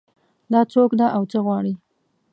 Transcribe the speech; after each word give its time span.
دا 0.51 0.61
څوک 0.73 0.91
ده 0.99 1.07
او 1.15 1.23
څه 1.31 1.39
غواړي 1.45 1.73